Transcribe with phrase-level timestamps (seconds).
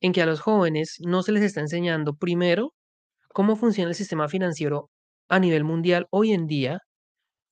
[0.00, 2.74] en que a los jóvenes no se les está enseñando primero
[3.28, 4.90] cómo funciona el sistema financiero
[5.28, 6.80] a nivel mundial hoy en día,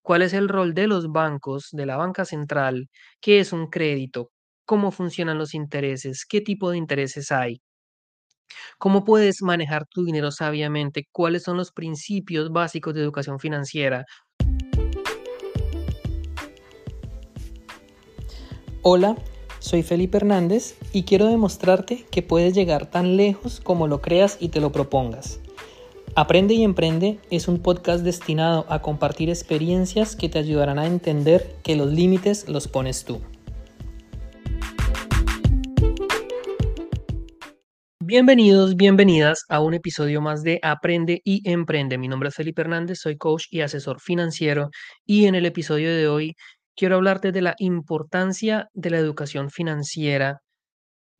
[0.02, 2.88] cuál es el rol de los bancos, de la banca central,
[3.20, 4.30] qué es un crédito,
[4.64, 7.60] cómo funcionan los intereses, qué tipo de intereses hay,
[8.78, 14.04] cómo puedes manejar tu dinero sabiamente, cuáles son los principios básicos de educación financiera.
[18.82, 19.16] Hola,
[19.60, 24.48] soy Felipe Hernández y quiero demostrarte que puedes llegar tan lejos como lo creas y
[24.48, 25.40] te lo propongas.
[26.14, 31.54] Aprende y Emprende es un podcast destinado a compartir experiencias que te ayudarán a entender
[31.62, 33.20] que los límites los pones tú.
[38.00, 41.98] Bienvenidos, bienvenidas a un episodio más de Aprende y Emprende.
[41.98, 44.70] Mi nombre es Felipe Hernández, soy coach y asesor financiero
[45.04, 46.34] y en el episodio de hoy
[46.78, 50.40] quiero hablarte de la importancia de la educación financiera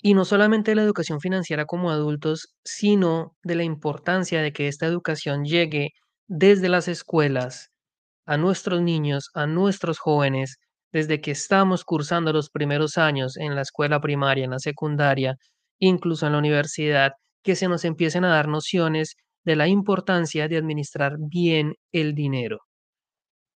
[0.01, 4.69] y no solamente de la educación financiera como adultos, sino de la importancia de que
[4.69, 5.91] esta educación llegue
[6.29, 7.71] desde las escuelas
[8.27, 10.59] a nuestros niños, a nuestros jóvenes,
[10.93, 15.35] desde que estamos cursando los primeros años en la escuela primaria, en la secundaria,
[15.81, 17.13] incluso en la universidad,
[17.43, 22.68] que se nos empiecen a dar nociones de la importancia de administrar bien el dinero.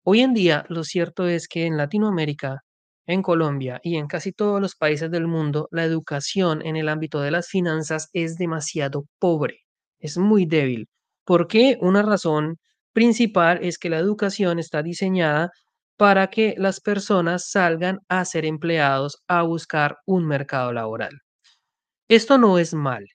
[0.03, 2.61] Hoy en día, lo cierto es que en Latinoamérica,
[3.05, 7.21] en Colombia y en casi todos los países del mundo, la educación en el ámbito
[7.21, 9.59] de las finanzas es demasiado pobre,
[9.99, 10.87] es muy débil.
[11.23, 11.77] ¿Por qué?
[11.81, 12.57] Una razón
[12.93, 15.51] principal es que la educación está diseñada
[15.97, 21.11] para que las personas salgan a ser empleados a buscar un mercado laboral.
[22.09, 23.05] Esto no es mal,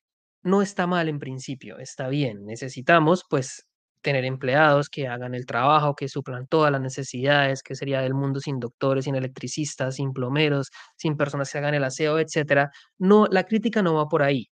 [0.42, 2.44] no está mal en principio, está bien.
[2.46, 3.66] Necesitamos pues
[4.06, 8.38] tener empleados que hagan el trabajo, que suplan todas las necesidades, que sería del mundo
[8.38, 12.70] sin doctores, sin electricistas, sin plomeros, sin personas que hagan el aseo, etcétera.
[12.98, 14.48] No, la crítica no va por ahí.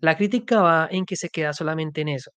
[0.00, 2.32] La crítica va en que se queda solamente en eso.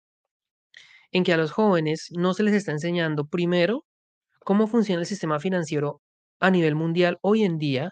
[1.12, 3.84] En que a los jóvenes no se les está enseñando primero
[4.40, 6.00] cómo funciona el sistema financiero
[6.40, 7.90] a nivel mundial hoy en día,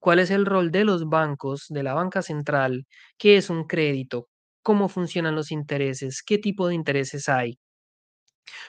[0.00, 2.86] cuál es el rol de los bancos, de la banca central,
[3.18, 4.28] qué es un crédito,
[4.62, 7.58] cómo funcionan los intereses, qué tipo de intereses hay,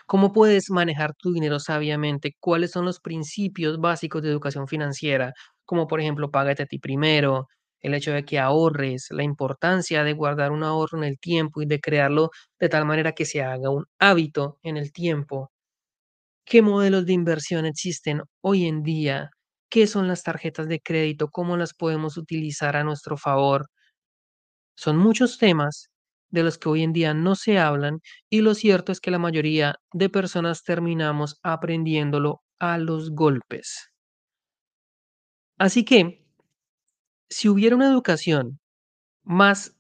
[0.06, 2.36] ¿Cómo puedes manejar tu dinero sabiamente?
[2.40, 5.34] ¿Cuáles son los principios básicos de educación financiera?
[5.66, 7.48] Como por ejemplo, págate a ti primero,
[7.82, 11.66] el hecho de que ahorres, la importancia de guardar un ahorro en el tiempo y
[11.66, 12.30] de crearlo
[12.60, 15.52] de tal manera que se haga un hábito en el tiempo.
[16.46, 19.30] ¿Qué modelos de inversión existen hoy en día?
[19.70, 21.30] ¿Qué son las tarjetas de crédito?
[21.30, 23.68] ¿Cómo las podemos utilizar a nuestro favor?
[24.76, 25.90] Son muchos temas
[26.34, 28.00] de los que hoy en día no se hablan
[28.30, 33.92] y lo cierto es que la mayoría de personas terminamos aprendiéndolo a los golpes.
[35.58, 36.24] Así que,
[37.30, 38.60] si hubiera una educación
[39.24, 39.78] más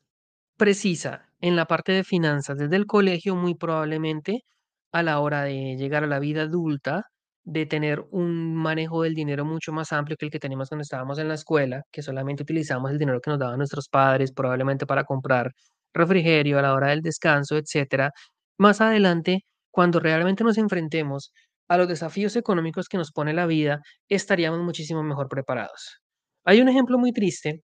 [0.57, 4.45] precisa en la parte de finanzas desde el colegio, muy probablemente
[4.93, 7.05] a la hora de llegar a la vida adulta,
[7.45, 11.19] de tener un manejo del dinero mucho más amplio que el que teníamos cuando estábamos
[11.19, 15.03] en la escuela, que solamente utilizamos el dinero que nos daban nuestros padres, probablemente para
[15.05, 15.53] comprar
[15.93, 18.11] refrigerio a la hora del descanso, etcétera.
[18.57, 21.33] Más adelante, cuando realmente nos enfrentemos
[21.67, 25.99] a los desafíos económicos que nos pone la vida, estaríamos muchísimo mejor preparados.
[26.45, 27.63] Hay un ejemplo muy triste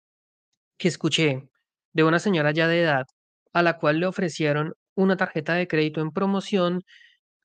[0.78, 1.42] que escuché
[1.92, 3.04] de una señora ya de edad
[3.52, 6.82] a la cual le ofrecieron una tarjeta de crédito en promoción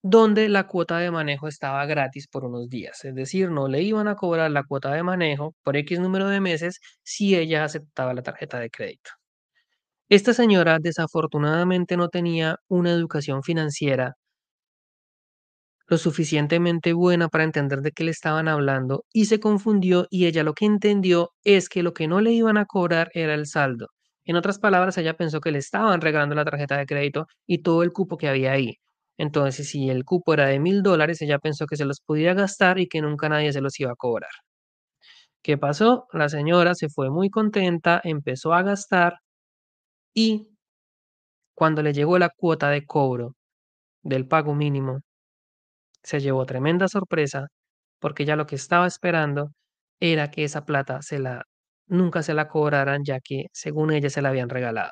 [0.04, 3.04] donde la cuota de manejo estaba gratis por unos días.
[3.06, 6.42] Es decir, no le iban a cobrar la cuota de manejo por X número de
[6.42, 9.12] meses si ella aceptaba la tarjeta de crédito.
[10.10, 14.18] Esta señora desafortunadamente no tenía una educación financiera
[15.88, 20.44] lo suficientemente buena para entender de qué le estaban hablando y se confundió y ella
[20.44, 23.88] lo que entendió es que lo que no le iban a cobrar era el saldo.
[24.26, 27.84] En otras palabras, ella pensó que le estaban regalando la tarjeta de crédito y todo
[27.84, 28.76] el cupo que había ahí.
[29.18, 32.78] Entonces, si el cupo era de mil dólares, ella pensó que se los podía gastar
[32.80, 34.30] y que nunca nadie se los iba a cobrar.
[35.44, 36.08] ¿Qué pasó?
[36.14, 39.16] La señora se fue muy contenta, empezó a gastar
[40.18, 40.50] y
[41.54, 43.36] cuando le llegó la cuota de cobro
[44.04, 45.02] del pago mínimo,
[46.04, 47.48] se llevó tremenda sorpresa
[48.00, 49.52] porque ya lo que estaba esperando
[50.00, 51.44] era que esa plata se la
[51.88, 54.92] nunca se la cobraran ya que según ella se la habían regalado.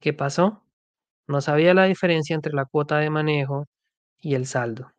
[0.00, 0.64] ¿Qué pasó?
[1.28, 3.66] No sabía la diferencia entre la cuota de manejo
[4.20, 4.92] y el saldo.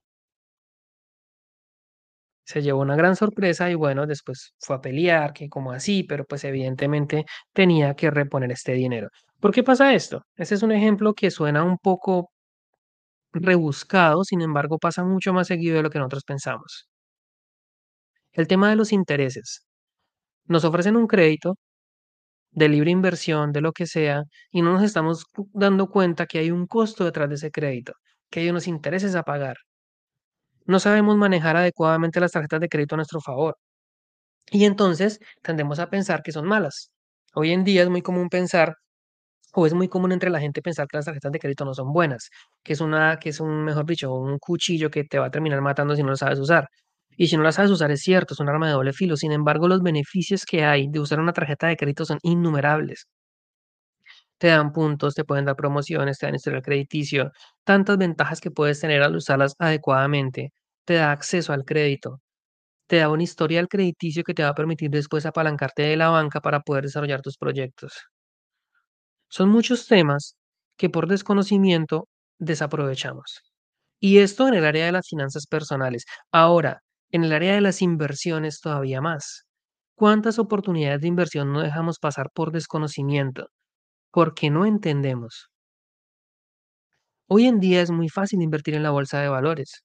[2.49, 6.25] Se llevó una gran sorpresa y bueno, después fue a pelear, que como así, pero
[6.25, 9.09] pues evidentemente tenía que reponer este dinero.
[9.39, 10.23] ¿Por qué pasa esto?
[10.35, 12.31] Ese es un ejemplo que suena un poco
[13.33, 16.87] rebuscado, sin embargo pasa mucho más seguido de lo que nosotros pensamos.
[18.31, 19.67] El tema de los intereses.
[20.45, 21.57] Nos ofrecen un crédito
[22.51, 26.51] de libre inversión, de lo que sea, y no nos estamos dando cuenta que hay
[26.51, 27.93] un costo detrás de ese crédito,
[28.29, 29.57] que hay unos intereses a pagar.
[30.69, 33.57] No sabemos manejar adecuadamente las tarjetas de crédito a nuestro favor.
[34.51, 36.91] Y entonces tendemos a pensar que son malas.
[37.35, 38.75] Hoy en día es muy común pensar,
[39.53, 41.93] o es muy común entre la gente pensar que las tarjetas de crédito no son
[41.93, 42.29] buenas,
[42.63, 45.61] que es una, que es un, mejor dicho, un cuchillo que te va a terminar
[45.61, 46.67] matando si no lo sabes usar.
[47.17, 49.17] Y si no la sabes usar es cierto, es un arma de doble filo.
[49.17, 53.07] Sin embargo, los beneficios que hay de usar una tarjeta de crédito son innumerables.
[54.39, 57.31] Te dan puntos, te pueden dar promociones, te dan historial crediticio,
[57.65, 60.53] tantas ventajas que puedes tener al usarlas adecuadamente.
[60.85, 62.21] Te da acceso al crédito,
[62.87, 66.41] te da un historial crediticio que te va a permitir después apalancarte de la banca
[66.41, 67.93] para poder desarrollar tus proyectos.
[69.29, 70.35] Son muchos temas
[70.77, 72.07] que por desconocimiento
[72.39, 73.41] desaprovechamos.
[73.99, 76.05] Y esto en el área de las finanzas personales.
[76.31, 76.81] Ahora,
[77.11, 79.45] en el área de las inversiones todavía más.
[79.95, 83.47] ¿Cuántas oportunidades de inversión no dejamos pasar por desconocimiento?
[84.11, 85.49] Porque no entendemos.
[87.27, 89.83] Hoy en día es muy fácil invertir en la bolsa de valores.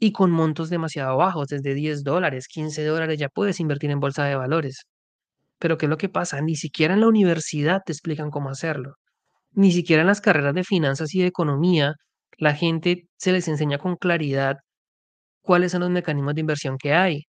[0.00, 4.24] Y con montos demasiado bajos, desde 10 dólares, 15 dólares, ya puedes invertir en bolsa
[4.24, 4.86] de valores.
[5.58, 6.40] Pero ¿qué es lo que pasa?
[6.42, 8.96] Ni siquiera en la universidad te explican cómo hacerlo.
[9.52, 11.94] Ni siquiera en las carreras de finanzas y de economía,
[12.38, 14.58] la gente se les enseña con claridad
[15.42, 17.26] cuáles son los mecanismos de inversión que hay.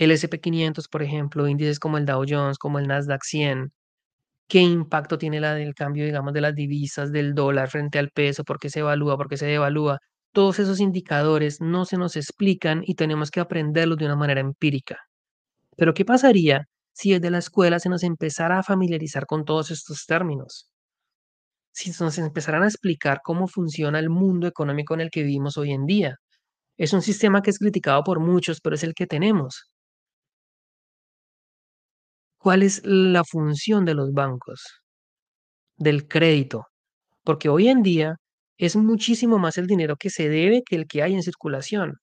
[0.00, 3.72] El SP500, por ejemplo, índices como el Dow Jones, como el Nasdaq 100,
[4.48, 8.44] qué impacto tiene la del cambio, digamos, de las divisas, del dólar frente al peso,
[8.44, 9.98] por qué se evalúa, por qué se devalúa.
[10.32, 14.98] Todos esos indicadores no se nos explican y tenemos que aprenderlos de una manera empírica.
[15.76, 20.06] Pero ¿qué pasaría si desde la escuela se nos empezara a familiarizar con todos estos
[20.06, 20.70] términos?
[21.72, 25.72] Si nos empezaran a explicar cómo funciona el mundo económico en el que vivimos hoy
[25.72, 26.16] en día.
[26.78, 29.69] Es un sistema que es criticado por muchos, pero es el que tenemos.
[32.40, 34.80] ¿Cuál es la función de los bancos?
[35.76, 36.68] Del crédito.
[37.24, 38.16] Porque hoy en día
[38.58, 41.96] es muchísimo más el dinero que se debe que el que hay en circulación.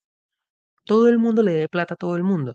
[0.85, 2.53] Todo el mundo le debe plata a todo el mundo,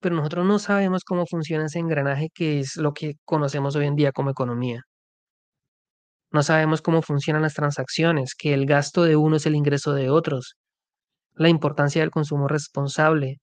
[0.00, 3.96] pero nosotros no sabemos cómo funciona ese engranaje que es lo que conocemos hoy en
[3.96, 4.82] día como economía.
[6.30, 10.10] No sabemos cómo funcionan las transacciones, que el gasto de uno es el ingreso de
[10.10, 10.56] otros,
[11.34, 13.38] la importancia del consumo responsable,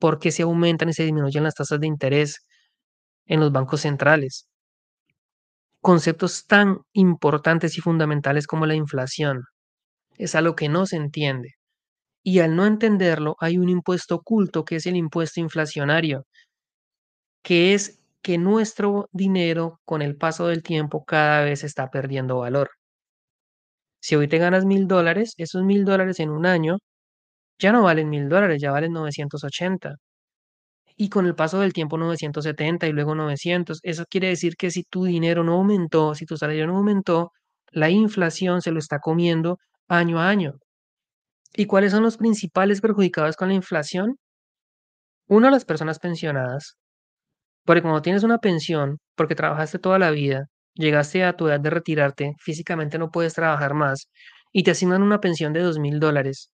[0.00, 2.45] por qué se aumentan y se disminuyen las tasas de interés
[3.26, 4.48] en los bancos centrales.
[5.80, 9.44] Conceptos tan importantes y fundamentales como la inflación.
[10.18, 11.54] Es algo que no se entiende.
[12.24, 16.26] Y al no entenderlo, hay un impuesto oculto que es el impuesto inflacionario,
[17.42, 22.70] que es que nuestro dinero con el paso del tiempo cada vez está perdiendo valor.
[24.00, 26.78] Si hoy te ganas mil dólares, esos mil dólares en un año
[27.58, 29.96] ya no valen mil dólares, ya valen 980.
[30.96, 33.80] Y con el paso del tiempo 970 y luego 900.
[33.82, 37.32] Eso quiere decir que si tu dinero no aumentó, si tu salario no aumentó,
[37.70, 39.58] la inflación se lo está comiendo
[39.88, 40.54] año a año.
[41.56, 44.16] ¿Y cuáles son los principales perjudicados con la inflación?
[45.28, 46.76] Uno, las personas pensionadas.
[47.64, 51.70] Porque cuando tienes una pensión, porque trabajaste toda la vida, llegaste a tu edad de
[51.70, 54.08] retirarte, físicamente no puedes trabajar más,
[54.52, 56.50] y te asignan una pensión de dos mil dólares.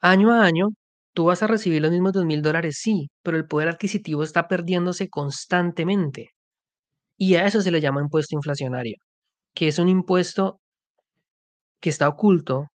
[0.00, 0.68] Año a año,
[1.14, 4.48] tú vas a recibir los mismos dos mil dólares, sí, pero el poder adquisitivo está
[4.48, 6.30] perdiéndose constantemente.
[7.18, 8.96] Y a eso se le llama impuesto inflacionario,
[9.54, 10.60] que es un impuesto
[11.80, 12.68] que está oculto,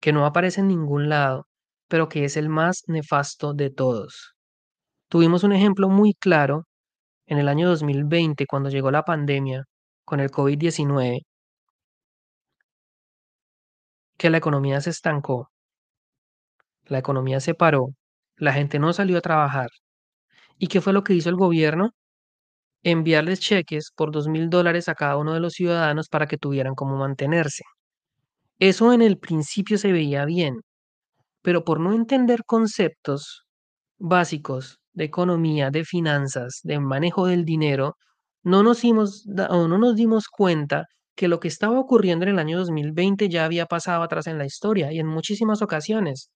[0.00, 1.46] que no aparece en ningún lado,
[1.88, 4.34] pero que es el más nefasto de todos.
[5.08, 6.66] Tuvimos un ejemplo muy claro
[7.26, 9.64] en el año 2020, cuando llegó la pandemia
[10.04, 11.22] con el COVID-19,
[14.18, 15.50] que la economía se estancó,
[16.86, 17.90] la economía se paró,
[18.36, 19.70] la gente no salió a trabajar.
[20.58, 21.92] ¿Y qué fue lo que hizo el gobierno?
[22.84, 26.74] Enviarles cheques por dos mil dólares a cada uno de los ciudadanos para que tuvieran
[26.74, 27.64] cómo mantenerse.
[28.58, 30.60] Eso en el principio se veía bien,
[31.42, 33.46] pero por no entender conceptos
[33.98, 37.96] básicos de economía, de finanzas, de manejo del dinero,
[38.44, 40.86] no nos dimos, no nos dimos cuenta
[41.16, 44.46] que lo que estaba ocurriendo en el año 2020 ya había pasado atrás en la
[44.46, 46.30] historia y en muchísimas ocasiones,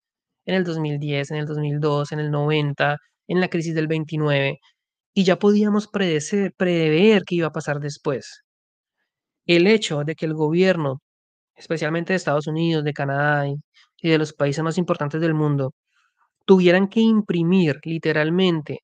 [0.48, 4.58] en el 2010, en el 2002, en el 90, en la crisis del 29,
[5.14, 8.44] y ya podíamos predecer, prever qué iba a pasar después.
[9.46, 11.00] El hecho de que el gobierno,
[11.56, 15.74] especialmente de Estados Unidos, de Canadá y de los países más importantes del mundo,
[16.46, 18.80] tuvieran que imprimir literalmente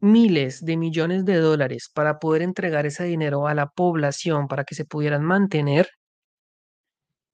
[0.00, 4.74] miles de millones de dólares para poder entregar ese dinero a la población para que
[4.74, 5.88] se pudieran mantener,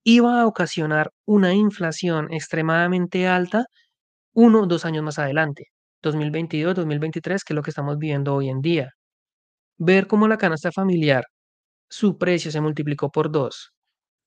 [0.09, 3.67] iba a ocasionar una inflación extremadamente alta
[4.35, 5.67] uno o dos años más adelante.
[6.03, 8.91] 2022, 2023, que es lo que estamos viviendo hoy en día.
[9.79, 11.25] Ver cómo la canasta familiar,
[11.91, 13.73] su precio se multiplicó por dos,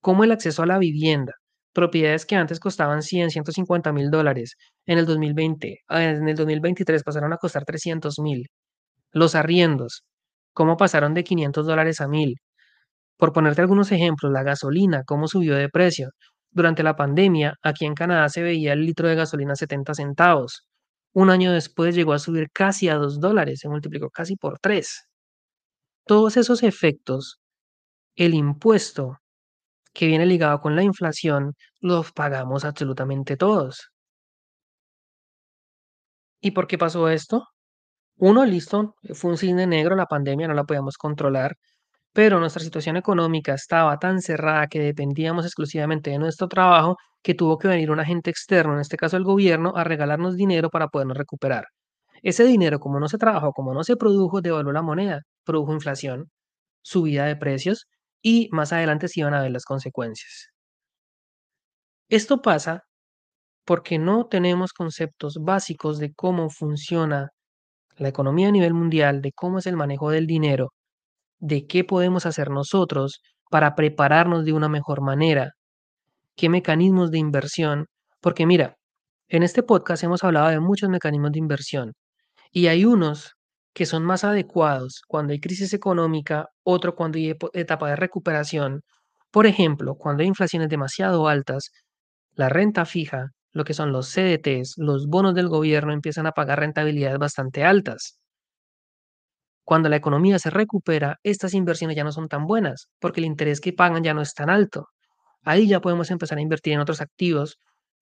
[0.01, 1.33] cómo el acceso a la vivienda,
[1.73, 4.55] propiedades que antes costaban 100, 150 mil dólares,
[4.87, 8.47] en el 2020, ah, en el 2023 pasaron a costar 300 mil.
[9.13, 10.03] Los arriendos,
[10.53, 12.35] cómo pasaron de 500 dólares a 1000.
[13.21, 16.09] Por ponerte algunos ejemplos, la gasolina, cómo subió de precio.
[16.49, 20.65] Durante la pandemia, aquí en Canadá se veía el litro de gasolina a 70 centavos.
[21.13, 25.07] Un año después llegó a subir casi a 2 dólares, se multiplicó casi por 3.
[26.07, 27.39] Todos esos efectos,
[28.15, 29.19] el impuesto
[29.93, 33.91] que viene ligado con la inflación, los pagamos absolutamente todos.
[36.41, 37.47] ¿Y por qué pasó esto?
[38.17, 41.57] Uno, listo, fue un cisne negro, la pandemia no la podíamos controlar,
[42.13, 47.57] pero nuestra situación económica estaba tan cerrada que dependíamos exclusivamente de nuestro trabajo que tuvo
[47.57, 51.17] que venir un agente externo, en este caso el gobierno, a regalarnos dinero para podernos
[51.17, 51.65] recuperar.
[52.23, 56.29] Ese dinero, como no se trabajó, como no se produjo, devaluó la moneda, produjo inflación,
[56.83, 57.87] subida de precios
[58.21, 60.49] y más adelante se iban a ver las consecuencias.
[62.09, 62.83] Esto pasa
[63.65, 67.29] porque no tenemos conceptos básicos de cómo funciona
[67.97, 70.73] la economía a nivel mundial, de cómo es el manejo del dinero,
[71.41, 75.53] de qué podemos hacer nosotros para prepararnos de una mejor manera,
[76.37, 77.87] qué mecanismos de inversión,
[78.21, 78.77] porque mira,
[79.29, 81.93] en este podcast hemos hablado de muchos mecanismos de inversión
[82.51, 83.35] y hay unos
[83.73, 88.81] que son más adecuados cuando hay crisis económica, otro cuando hay etapa de recuperación.
[89.31, 91.71] Por ejemplo, cuando hay inflaciones demasiado altas,
[92.35, 96.59] la renta fija, lo que son los CDTs, los bonos del gobierno empiezan a pagar
[96.59, 98.20] rentabilidades bastante altas.
[99.63, 103.61] Cuando la economía se recupera, estas inversiones ya no son tan buenas, porque el interés
[103.61, 104.87] que pagan ya no es tan alto.
[105.43, 107.57] Ahí ya podemos empezar a invertir en otros activos,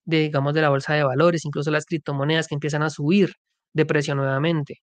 [0.06, 3.34] de, digamos, de la bolsa de valores, incluso las criptomonedas que empiezan a subir
[3.74, 4.82] de precio nuevamente.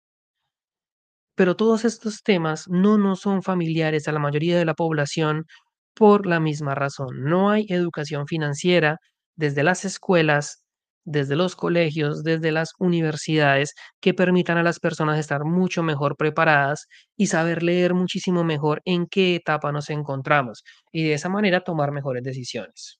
[1.36, 5.46] Pero todos estos temas no nos son familiares a la mayoría de la población
[5.94, 7.22] por la misma razón.
[7.24, 8.98] No hay educación financiera
[9.36, 10.63] desde las escuelas
[11.04, 16.86] desde los colegios, desde las universidades, que permitan a las personas estar mucho mejor preparadas
[17.16, 21.92] y saber leer muchísimo mejor en qué etapa nos encontramos y de esa manera tomar
[21.92, 22.98] mejores decisiones.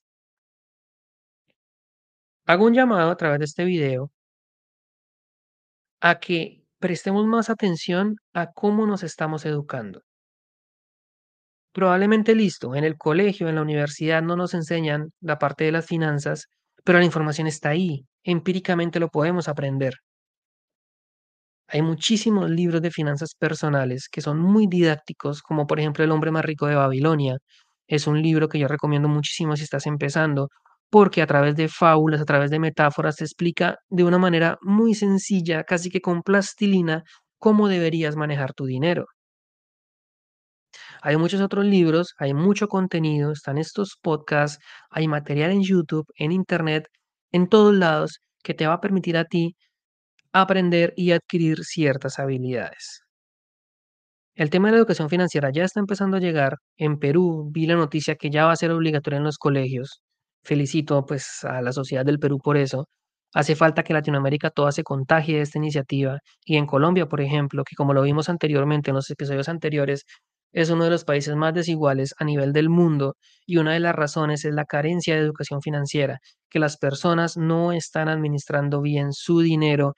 [2.47, 4.11] Hago un llamado a través de este video
[6.01, 10.03] a que prestemos más atención a cómo nos estamos educando.
[11.73, 15.87] Probablemente listo, en el colegio, en la universidad no nos enseñan la parte de las
[15.87, 16.49] finanzas,
[16.85, 19.95] pero la información está ahí, empíricamente lo podemos aprender.
[21.69, 26.31] Hay muchísimos libros de finanzas personales que son muy didácticos, como por ejemplo El hombre
[26.31, 27.39] más rico de Babilonia.
[27.89, 30.49] Es un libro que yo recomiendo muchísimo si estás empezando,
[30.91, 34.95] porque a través de fábulas, a través de metáforas, te explica de una manera muy
[34.95, 37.03] sencilla, casi que con plastilina,
[37.39, 39.07] cómo deberías manejar tu dinero.
[41.05, 44.59] Hay muchos otros libros, hay mucho contenido, están estos podcasts,
[44.91, 46.89] hay material en YouTube, en Internet,
[47.31, 49.55] en todos lados que te va a permitir a ti
[50.33, 53.03] aprender y adquirir ciertas habilidades.
[54.35, 56.57] El tema de la educación financiera ya está empezando a llegar.
[56.79, 60.01] En Perú vi la noticia que ya va a ser obligatoria en los colegios.
[60.43, 62.89] Felicito pues a la sociedad del Perú por eso.
[63.35, 67.63] Hace falta que Latinoamérica toda se contagie de esta iniciativa y en Colombia, por ejemplo,
[67.65, 70.05] que como lo vimos anteriormente en los episodios anteriores,
[70.55, 73.95] es uno de los países más desiguales a nivel del mundo y una de las
[73.95, 79.41] razones es la carencia de educación financiera, que las personas no están administrando bien su
[79.41, 79.95] dinero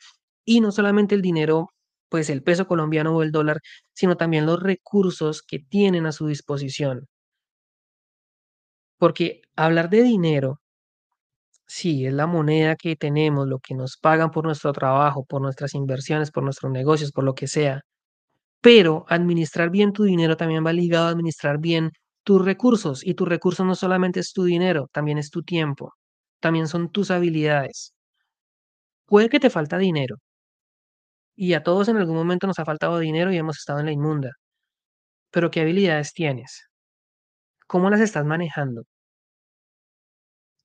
[0.46, 1.68] y no solamente el dinero,
[2.08, 3.60] pues el peso colombiano o el dólar,
[3.94, 7.06] sino también los recursos que tienen a su disposición.
[8.98, 10.60] Porque hablar de dinero,
[11.66, 15.74] sí, es la moneda que tenemos, lo que nos pagan por nuestro trabajo, por nuestras
[15.74, 17.82] inversiones, por nuestros negocios, por lo que sea
[18.66, 21.92] pero administrar bien tu dinero también va ligado a administrar bien
[22.24, 25.92] tus recursos y tus recursos no solamente es tu dinero, también es tu tiempo,
[26.40, 27.94] también son tus habilidades.
[29.06, 30.16] Puede que te falta dinero
[31.36, 33.92] y a todos en algún momento nos ha faltado dinero y hemos estado en la
[33.92, 34.32] inmunda,
[35.30, 36.64] pero ¿qué habilidades tienes?
[37.68, 38.82] ¿Cómo las estás manejando?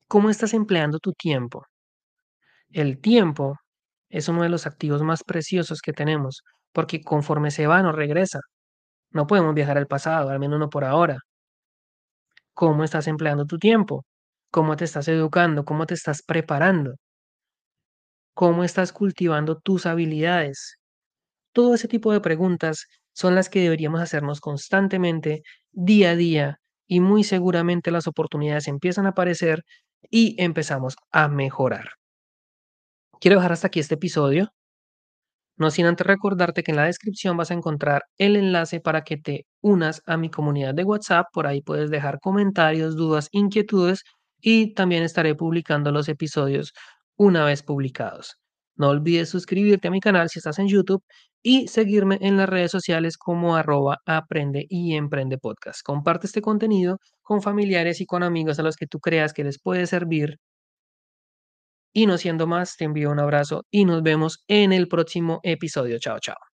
[0.07, 1.67] ¿Cómo estás empleando tu tiempo?
[2.71, 3.57] El tiempo
[4.09, 6.41] es uno de los activos más preciosos que tenemos,
[6.73, 8.39] porque conforme se va no regresa.
[9.11, 11.19] No podemos viajar al pasado, al menos no por ahora.
[12.53, 14.05] ¿Cómo estás empleando tu tiempo?
[14.51, 15.65] ¿Cómo te estás educando?
[15.65, 16.95] ¿Cómo te estás preparando?
[18.33, 20.77] ¿Cómo estás cultivando tus habilidades?
[21.53, 27.01] Todo ese tipo de preguntas son las que deberíamos hacernos constantemente, día a día, y
[27.01, 29.63] muy seguramente las oportunidades empiezan a aparecer
[30.09, 31.89] y empezamos a mejorar.
[33.21, 34.51] Quiero dejar hasta aquí este episodio.
[35.61, 39.17] No sin antes recordarte que en la descripción vas a encontrar el enlace para que
[39.17, 41.27] te unas a mi comunidad de WhatsApp.
[41.31, 44.03] Por ahí puedes dejar comentarios, dudas, inquietudes
[44.41, 46.73] y también estaré publicando los episodios
[47.15, 48.37] una vez publicados.
[48.75, 51.03] No olvides suscribirte a mi canal si estás en YouTube
[51.43, 55.81] y seguirme en las redes sociales como arroba aprende y emprende podcast.
[55.83, 59.59] Comparte este contenido con familiares y con amigos a los que tú creas que les
[59.61, 60.39] puede servir.
[61.93, 65.99] Y no siendo más, te envío un abrazo y nos vemos en el próximo episodio.
[65.99, 66.50] Chao, chao.